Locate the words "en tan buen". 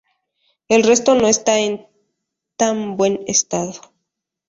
1.59-3.19